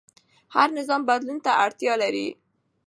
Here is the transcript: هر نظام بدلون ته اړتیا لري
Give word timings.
هر 0.55 0.69
نظام 0.77 1.01
بدلون 1.09 1.37
ته 1.45 1.51
اړتیا 1.63 1.93
لري 2.03 2.27